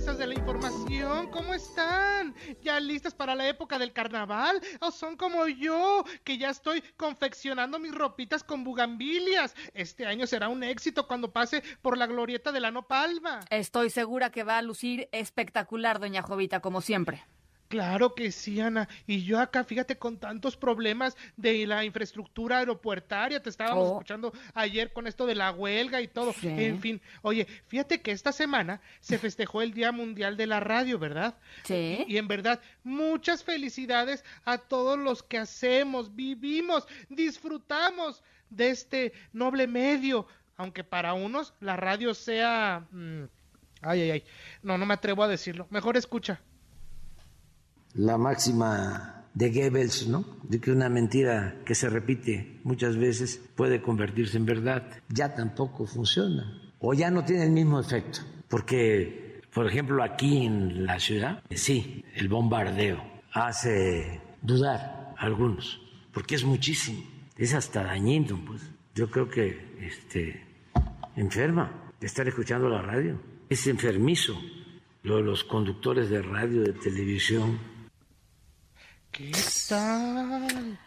de 0.00 0.26
la 0.26 0.32
información, 0.34 1.30
¿cómo 1.30 1.52
están? 1.52 2.34
¿Ya 2.62 2.80
listas 2.80 3.12
para 3.12 3.34
la 3.34 3.46
época 3.46 3.78
del 3.78 3.92
carnaval? 3.92 4.58
¿O 4.80 4.90
son 4.90 5.14
como 5.14 5.46
yo, 5.46 6.04
que 6.24 6.38
ya 6.38 6.48
estoy 6.48 6.82
confeccionando 6.96 7.78
mis 7.78 7.94
ropitas 7.94 8.42
con 8.42 8.64
bugambilias? 8.64 9.54
Este 9.74 10.06
año 10.06 10.26
será 10.26 10.48
un 10.48 10.62
éxito 10.62 11.06
cuando 11.06 11.32
pase 11.32 11.62
por 11.82 11.98
la 11.98 12.06
glorieta 12.06 12.50
de 12.50 12.60
la 12.60 12.70
Nopalma. 12.70 13.40
Estoy 13.50 13.90
segura 13.90 14.30
que 14.30 14.42
va 14.42 14.56
a 14.56 14.62
lucir 14.62 15.10
espectacular, 15.12 16.00
doña 16.00 16.22
Jovita, 16.22 16.60
como 16.60 16.80
siempre. 16.80 17.26
Claro 17.70 18.16
que 18.16 18.32
sí, 18.32 18.60
Ana. 18.60 18.88
Y 19.06 19.22
yo 19.22 19.38
acá, 19.38 19.62
fíjate, 19.62 19.96
con 19.96 20.18
tantos 20.18 20.56
problemas 20.56 21.16
de 21.36 21.64
la 21.68 21.84
infraestructura 21.84 22.58
aeropuertaria, 22.58 23.40
te 23.40 23.48
estábamos 23.48 23.86
Oh. 23.86 23.92
escuchando 23.92 24.32
ayer 24.54 24.92
con 24.92 25.06
esto 25.06 25.24
de 25.24 25.36
la 25.36 25.52
huelga 25.52 26.00
y 26.00 26.08
todo. 26.08 26.32
Sí. 26.32 26.48
En 26.48 26.80
fin, 26.80 27.00
oye, 27.22 27.46
fíjate 27.68 28.00
que 28.02 28.10
esta 28.10 28.32
semana 28.32 28.80
se 28.98 29.18
festejó 29.18 29.62
el 29.62 29.72
Día 29.72 29.92
Mundial 29.92 30.36
de 30.36 30.48
la 30.48 30.58
Radio, 30.58 30.98
¿verdad? 30.98 31.36
Sí. 31.62 32.04
Y 32.08 32.16
en 32.16 32.26
verdad, 32.26 32.60
muchas 32.82 33.44
felicidades 33.44 34.24
a 34.44 34.58
todos 34.58 34.98
los 34.98 35.22
que 35.22 35.38
hacemos, 35.38 36.16
vivimos, 36.16 36.88
disfrutamos 37.08 38.22
de 38.50 38.70
este 38.70 39.12
noble 39.32 39.68
medio, 39.68 40.26
aunque 40.56 40.82
para 40.82 41.14
unos 41.14 41.54
la 41.60 41.76
radio 41.76 42.14
sea... 42.14 42.84
mm, 42.90 43.22
ay, 43.82 44.00
ay, 44.02 44.10
ay. 44.10 44.24
No, 44.64 44.76
no 44.76 44.86
me 44.86 44.94
atrevo 44.94 45.22
a 45.22 45.28
decirlo. 45.28 45.68
Mejor 45.70 45.96
escucha. 45.96 46.40
La 47.94 48.18
máxima 48.18 49.24
de 49.34 49.50
Goebbels, 49.50 50.08
¿no? 50.08 50.24
De 50.42 50.60
que 50.60 50.70
una 50.70 50.88
mentira 50.88 51.56
que 51.64 51.74
se 51.74 51.88
repite 51.88 52.60
muchas 52.64 52.96
veces 52.96 53.40
puede 53.54 53.80
convertirse 53.80 54.36
en 54.36 54.46
verdad. 54.46 54.86
Ya 55.08 55.34
tampoco 55.34 55.86
funciona. 55.86 56.60
O 56.80 56.94
ya 56.94 57.10
no 57.10 57.24
tiene 57.24 57.44
el 57.44 57.50
mismo 57.50 57.80
efecto. 57.80 58.20
Porque, 58.48 59.42
por 59.52 59.66
ejemplo, 59.66 60.02
aquí 60.02 60.46
en 60.46 60.86
la 60.86 60.98
ciudad, 60.98 61.42
sí, 61.50 62.04
el 62.14 62.28
bombardeo 62.28 63.00
hace 63.32 64.20
dudar 64.42 65.14
a 65.16 65.24
algunos. 65.24 65.80
Porque 66.12 66.34
es 66.34 66.44
muchísimo. 66.44 67.02
Es 67.36 67.54
hasta 67.54 67.84
dañino, 67.84 68.42
pues. 68.44 68.62
Yo 68.94 69.10
creo 69.10 69.28
que, 69.28 69.76
este, 69.80 70.44
enferma 71.16 71.92
de 72.00 72.06
estar 72.06 72.26
escuchando 72.26 72.68
la 72.68 72.82
radio. 72.82 73.20
Es 73.48 73.66
enfermizo 73.66 74.34
lo 75.02 75.16
de 75.16 75.22
los 75.22 75.44
conductores 75.44 76.10
de 76.10 76.22
radio, 76.22 76.62
de 76.62 76.72
televisión. 76.72 77.58
¿Qué 79.10 79.32
tal? 79.68 80.78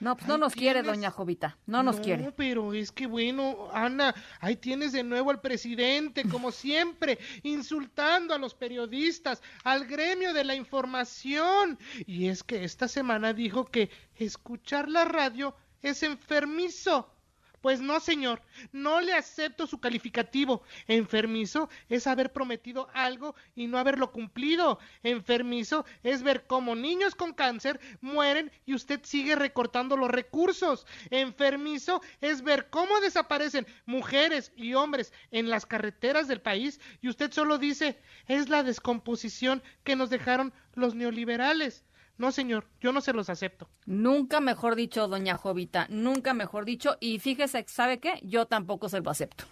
No, 0.00 0.16
pues 0.16 0.26
no 0.28 0.38
nos 0.38 0.54
quiere, 0.54 0.80
tienes. 0.80 0.96
doña 0.96 1.10
Jovita. 1.10 1.58
No 1.66 1.82
nos 1.82 2.00
quiere. 2.00 2.32
pero 2.32 2.72
es 2.72 2.90
que 2.90 3.06
bueno, 3.06 3.68
Ana, 3.72 4.14
ahí 4.40 4.56
tienes 4.56 4.92
de 4.92 5.02
nuevo 5.02 5.30
al 5.30 5.42
presidente, 5.42 6.24
como 6.26 6.50
siempre, 6.52 7.18
insultando 7.42 8.34
a 8.34 8.38
los 8.38 8.54
periodistas, 8.54 9.42
al 9.62 9.86
gremio 9.86 10.32
de 10.32 10.44
la 10.44 10.54
información. 10.54 11.78
Y 12.06 12.28
es 12.28 12.42
que 12.42 12.64
esta 12.64 12.88
semana 12.88 13.34
dijo 13.34 13.66
que 13.66 13.90
escuchar 14.14 14.88
la 14.88 15.04
radio 15.04 15.54
es 15.82 16.02
enfermizo. 16.02 17.14
Pues 17.60 17.80
no, 17.80 18.00
señor, 18.00 18.42
no 18.72 19.00
le 19.00 19.12
acepto 19.12 19.66
su 19.66 19.80
calificativo. 19.80 20.62
Enfermizo 20.88 21.68
es 21.90 22.06
haber 22.06 22.32
prometido 22.32 22.88
algo 22.94 23.34
y 23.54 23.66
no 23.66 23.76
haberlo 23.78 24.12
cumplido. 24.12 24.78
Enfermizo 25.02 25.84
es 26.02 26.22
ver 26.22 26.46
cómo 26.46 26.74
niños 26.74 27.14
con 27.14 27.34
cáncer 27.34 27.78
mueren 28.00 28.50
y 28.64 28.74
usted 28.74 29.00
sigue 29.04 29.36
recortando 29.36 29.96
los 29.96 30.10
recursos. 30.10 30.86
Enfermizo 31.10 32.00
es 32.22 32.42
ver 32.42 32.70
cómo 32.70 32.98
desaparecen 33.00 33.66
mujeres 33.84 34.52
y 34.56 34.72
hombres 34.72 35.12
en 35.30 35.50
las 35.50 35.66
carreteras 35.66 36.28
del 36.28 36.40
país 36.40 36.80
y 37.02 37.08
usted 37.08 37.30
solo 37.30 37.58
dice, 37.58 37.98
es 38.26 38.48
la 38.48 38.62
descomposición 38.62 39.62
que 39.84 39.96
nos 39.96 40.08
dejaron 40.08 40.54
los 40.74 40.94
neoliberales. 40.94 41.84
No, 42.20 42.32
señor, 42.32 42.66
yo 42.82 42.92
no 42.92 43.00
se 43.00 43.14
los 43.14 43.30
acepto. 43.30 43.66
Nunca 43.86 44.40
mejor 44.40 44.76
dicho, 44.76 45.08
doña 45.08 45.38
Jovita. 45.38 45.86
Nunca 45.88 46.34
mejor 46.34 46.66
dicho. 46.66 46.98
Y 47.00 47.18
fíjese, 47.18 47.64
¿sabe 47.66 47.98
qué? 47.98 48.20
Yo 48.22 48.44
tampoco 48.44 48.90
se 48.90 49.00
lo 49.00 49.08
acepto. 49.08 49.44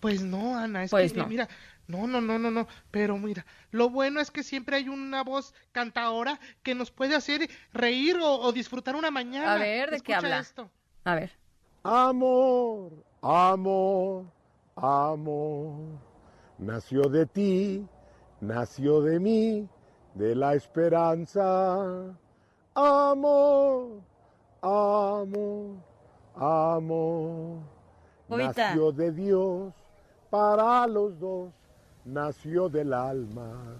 Pues 0.00 0.20
no, 0.20 0.58
Ana, 0.58 0.82
es 0.82 0.90
Pues 0.90 1.12
que 1.12 1.20
no. 1.20 1.28
mira, 1.28 1.48
no, 1.86 2.08
no, 2.08 2.20
no, 2.20 2.40
no, 2.40 2.50
no, 2.50 2.66
pero 2.90 3.16
mira, 3.18 3.46
lo 3.70 3.88
bueno 3.88 4.18
es 4.20 4.32
que 4.32 4.42
siempre 4.42 4.78
hay 4.78 4.88
una 4.88 5.22
voz 5.22 5.54
cantadora 5.70 6.40
que 6.64 6.74
nos 6.74 6.90
puede 6.90 7.14
hacer 7.14 7.48
reír 7.72 8.16
o, 8.18 8.34
o 8.40 8.50
disfrutar 8.50 8.96
una 8.96 9.12
mañana. 9.12 9.54
A 9.54 9.58
ver, 9.58 9.92
¿de 9.92 10.00
qué 10.00 10.12
habla? 10.12 10.40
esto. 10.40 10.68
A 11.04 11.14
ver. 11.14 11.38
Amor, 11.84 13.04
amor, 13.22 14.24
amor, 14.74 16.00
nació 16.58 17.02
de 17.02 17.26
ti, 17.26 17.86
nació 18.40 19.02
de 19.02 19.20
mí, 19.20 19.68
de 20.16 20.34
la 20.34 20.54
esperanza. 20.54 22.16
Amor, 22.74 24.02
amor, 24.62 25.76
amor, 26.34 27.60
Jovita. 28.28 28.68
nació 28.68 28.92
de 28.92 29.12
Dios 29.12 29.74
para 30.30 30.86
los 30.86 31.18
dos, 31.18 31.52
nació 32.04 32.68
del 32.68 32.92
alma. 32.92 33.78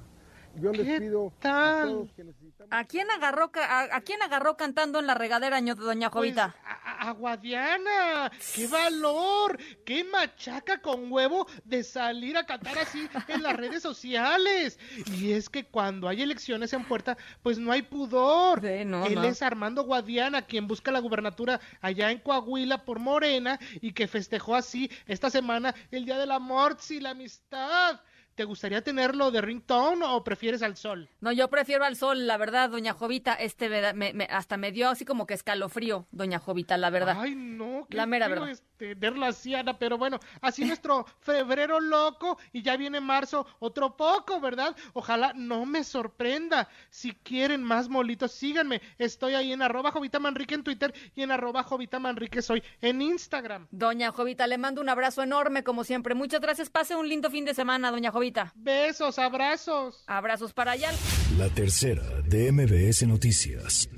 Yo 0.55 0.73
les 0.73 0.87
¿Qué 0.87 0.99
pido 1.01 1.33
a 1.43 1.83
todos 1.83 2.13
que 2.13 2.25
necesitamos... 2.25 2.73
¿A 2.73 2.85
quién 2.85 3.11
agarró, 3.11 3.51
a, 3.55 3.97
a 3.97 4.01
quién 4.01 4.23
agarró 4.23 4.57
cantando 4.57 4.99
en 4.99 5.07
la 5.07 5.15
regadera, 5.15 5.61
doña 5.61 6.11
Pues, 6.11 6.35
Jovita? 6.35 6.55
a, 6.65 6.76
a- 7.07 7.11
a 7.11 7.13
Guadiana, 7.13 8.33
qué 8.55 8.67
valor, 8.67 9.59
qué 9.85 10.05
machaca 10.05 10.81
con 10.81 11.11
huevo 11.13 11.47
de 11.65 11.85
salir 11.85 12.37
a 12.37 12.45
cantar 12.47 12.79
así 12.79 13.09
en 13.29 13.43
las 13.43 13.57
redes 13.57 13.83
sociales. 13.83 14.79
Y 15.17 15.33
es 15.33 15.49
que 15.49 15.65
cuando 15.65 16.09
hay 16.09 16.23
elecciones 16.23 16.73
en 16.73 16.85
puerta, 16.85 17.17
pues 17.43 17.59
no 17.59 17.71
hay 17.73 17.83
pudor. 17.83 18.61
Sí, 18.61 18.85
no, 18.85 19.07
Él 19.07 19.15
no. 19.15 19.25
es 19.25 19.43
Armando 19.43 19.85
Guadiana, 19.85 20.43
quien 20.43 20.67
busca 20.67 20.91
la 20.91 20.99
gubernatura 21.01 21.61
allá 21.81 22.11
en 22.11 22.19
Coahuila 22.19 22.85
por 22.85 22.99
Morena 22.99 23.59
y 23.81 23.93
que 23.93 24.09
festejó 24.09 24.57
así 24.57 24.91
esta 25.07 25.31
semana 25.31 25.75
el 25.91 26.05
Día 26.05 26.19
del 26.19 26.33
Amor 26.33 26.77
y 26.91 27.01
la 27.01 27.11
Amistad. 27.11 28.01
¿Te 28.37 28.45
gustaría 28.45 28.83
tenerlo 28.83 29.31
de 29.31 29.41
ringtone 29.41 30.05
o 30.05 30.23
prefieres 30.23 30.63
al 30.63 30.77
sol? 30.77 31.09
No, 31.23 31.33
yo 31.33 31.49
prefiero 31.49 31.87
al 31.87 31.97
sol, 31.97 32.27
la 32.27 32.37
verdad, 32.37 32.69
doña 32.69 32.93
Jovita. 32.93 33.33
Este 33.33 33.71
me- 33.95 34.13
me- 34.13 34.29
hasta 34.31 34.59
me 34.59 34.73
dio 34.73 34.91
así 34.91 35.07
como 35.07 35.27
que 35.27 35.33
escalofrío, 35.33 36.07
doña 36.11 36.39
Jovita, 36.39 36.77
la 36.77 36.91
verdad. 36.91 37.17
Ay, 37.19 37.35
no, 37.35 37.87
qué 37.89 37.97
La 37.97 38.05
mera 38.05 38.29
verdad. 38.29 38.51
este, 38.51 38.95
verlo 38.95 39.25
así, 39.25 39.55
Ana, 39.55 39.79
pero 39.79 39.97
bueno, 39.97 40.21
así 40.43 40.67
nuestro 40.67 41.07
febrero 41.21 41.81
loco 41.81 42.37
y 42.53 42.61
ya 42.61 42.77
viene 42.77 43.01
marzo 43.01 43.47
otro 43.59 43.97
poco, 43.97 44.39
¿verdad? 44.39 44.77
Ojalá 44.93 45.33
no 45.35 45.65
me 45.65 45.83
sorprenda. 45.83 46.69
Si 46.91 47.13
quieren 47.15 47.63
más 47.63 47.89
molitos, 47.89 48.33
síganme. 48.33 48.83
Estoy 48.99 49.33
ahí 49.33 49.51
en 49.55 49.63
arroba 49.63 49.93
Jovita 49.93 50.19
Manrique 50.19 50.55
en 50.55 50.63
Twitter 50.63 50.93
y 51.15 51.23
en 51.23 51.31
arroba 51.31 51.63
Jovita 51.63 51.99
Manrique 52.01 52.43
soy 52.43 52.63
en 52.83 53.01
Instagram. 53.01 53.67
Doña 53.71 54.13
Jovita, 54.13 54.47
le 54.47 54.59
mando 54.59 54.83
un 54.83 54.91
abrazo 54.91 55.23
enorme, 55.23 55.65
como 55.65 55.85
siempre. 55.85 56.15
Muchas 56.15 56.43
gracias. 56.43 56.69
Pase 56.69 56.95
un 56.97 57.09
lindo 57.09 57.31
fin 57.31 57.47
de 57.47 57.55
semana, 57.55 57.91
doña 57.91 58.11
Jovita. 58.11 58.26
Besos, 58.55 59.19
abrazos. 59.19 60.03
Abrazos 60.07 60.53
para 60.53 60.73
allá. 60.73 60.91
La 61.39 61.49
tercera 61.49 62.23
de 62.23 62.51
MBS 62.53 63.07
Noticias. 63.07 63.89